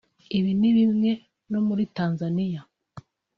Ibi 0.37 0.51
ni 0.59 0.69
kimwe 0.77 1.11
no 1.51 1.59
muri 1.67 1.83
Tanzania 1.97 2.61